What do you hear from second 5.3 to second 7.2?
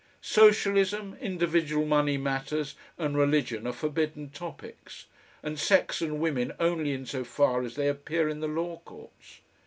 and sex and women only in